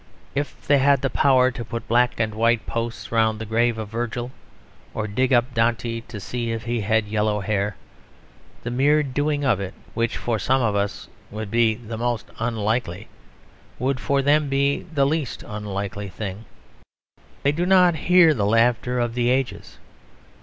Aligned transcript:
If 0.33 0.59
they 0.65 0.79
had 0.79 1.03
the 1.03 1.11
power 1.11 1.51
to 1.51 1.63
put 1.63 1.87
black 1.87 2.19
and 2.19 2.33
white 2.33 2.65
posts 2.65 3.11
round 3.11 3.37
the 3.37 3.45
grave 3.45 3.77
of 3.77 3.89
Virgil, 3.89 4.31
or 4.95 5.05
dig 5.07 5.31
up 5.31 5.53
Dante 5.53 5.99
to 6.07 6.19
see 6.19 6.51
if 6.51 6.63
he 6.63 6.81
had 6.81 7.05
yellow 7.05 7.39
hair, 7.41 7.75
the 8.63 8.71
mere 8.71 9.03
doing 9.03 9.45
of 9.45 9.59
it 9.59 9.75
which 9.93 10.17
for 10.17 10.39
some 10.39 10.59
of 10.59 10.75
us 10.75 11.07
would 11.29 11.51
be 11.51 11.75
the 11.75 11.99
most 11.99 12.31
unlikely, 12.39 13.09
would 13.77 13.99
for 13.99 14.23
them 14.23 14.49
be 14.49 14.87
the 14.91 15.05
least 15.05 15.43
unlikely 15.45 16.09
thing. 16.09 16.45
They 17.43 17.51
do 17.51 17.67
not 17.67 17.93
hear 17.95 18.33
the 18.33 18.47
laughter 18.47 18.97
of 18.99 19.13
the 19.13 19.29
ages. 19.29 19.77